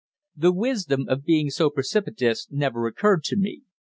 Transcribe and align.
The 0.35 0.51
wisdom 0.51 1.05
of 1.09 1.25
being 1.25 1.51
so 1.51 1.69
precipitous 1.69 2.47
never 2.49 2.87
occurred 2.87 3.23
to 3.25 3.35
me. 3.37 3.61